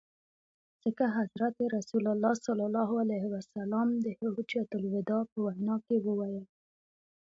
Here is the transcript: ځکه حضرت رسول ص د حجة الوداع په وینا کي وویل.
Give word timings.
ځکه 0.83 1.05
حضرت 1.17 1.55
رسول 1.75 2.05
ص 2.43 2.45
د 4.05 4.07
حجة 4.27 4.63
الوداع 4.77 5.21
په 5.31 5.37
وینا 5.45 5.75
کي 5.85 5.97
وویل. 6.07 6.45